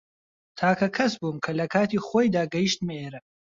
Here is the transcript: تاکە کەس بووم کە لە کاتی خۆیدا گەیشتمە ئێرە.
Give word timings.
تاکە 0.59 0.87
کەس 0.97 1.13
بووم 1.21 1.37
کە 1.43 1.51
لە 1.59 1.65
کاتی 1.73 2.03
خۆیدا 2.07 2.43
گەیشتمە 2.53 2.95
ئێرە. 2.99 3.19